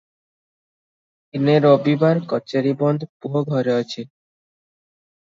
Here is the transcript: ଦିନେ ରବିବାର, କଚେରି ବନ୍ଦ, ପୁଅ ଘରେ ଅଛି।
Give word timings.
ଦିନେ 1.37 1.59
ରବିବାର, 1.67 2.25
କଚେରି 2.33 2.75
ବନ୍ଦ, 2.83 3.13
ପୁଅ 3.23 3.47
ଘରେ 3.55 3.79
ଅଛି। 3.81 4.11